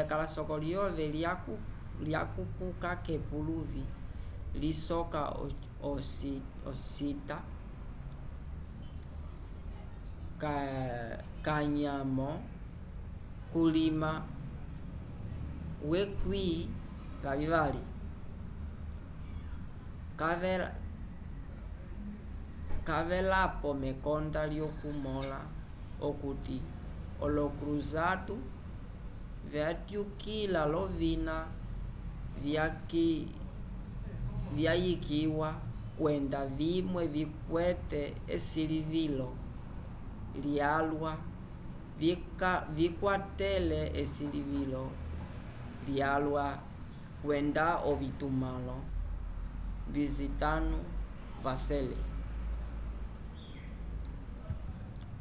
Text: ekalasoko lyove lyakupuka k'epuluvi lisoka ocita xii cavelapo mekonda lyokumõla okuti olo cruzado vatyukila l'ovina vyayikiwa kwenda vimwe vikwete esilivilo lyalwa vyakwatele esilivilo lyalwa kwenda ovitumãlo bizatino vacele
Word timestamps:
ekalasoko 0.00 0.54
lyove 0.62 1.04
lyakupuka 2.04 2.90
k'epuluvi 3.04 3.84
lisoka 4.60 5.20
ocita 5.90 7.36
xii 7.42 7.42
cavelapo 22.88 23.70
mekonda 23.82 24.42
lyokumõla 24.52 25.40
okuti 26.08 26.56
olo 27.24 27.44
cruzado 27.58 28.36
vatyukila 29.52 30.62
l'ovina 30.72 31.36
vyayikiwa 34.56 35.48
kwenda 35.98 36.40
vimwe 36.58 37.02
vikwete 37.14 38.02
esilivilo 38.36 39.28
lyalwa 40.44 41.12
vyakwatele 42.76 43.80
esilivilo 44.02 44.84
lyalwa 45.86 46.46
kwenda 47.22 47.66
ovitumãlo 47.90 48.76
bizatino 49.92 50.78
vacele 51.44 51.98